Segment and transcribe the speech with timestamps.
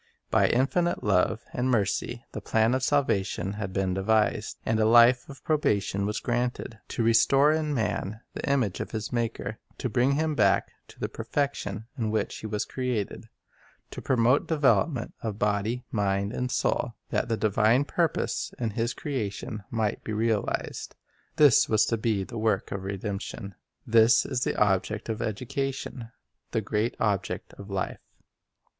[0.31, 5.29] By infinite love and mercy the plan of salvation had been devised, and a life
[5.29, 6.79] of probation was granted.
[6.87, 11.07] To restore in man the image of his Maker, to bring him back to the
[11.07, 12.09] perfection in 1 Gen.
[12.09, 12.09] 1:27.
[12.09, 12.09] 2 Job37:i6.
[12.09, 13.25] f6 First Principles which lie was created,
[13.91, 18.95] to promote the development of body, mind, and soul, that the divine purpose in his
[18.95, 20.95] creation might be realized,—
[21.35, 23.53] this was to be the work of redemption.
[23.85, 26.09] This is the object of education,
[26.53, 27.99] the great object of life.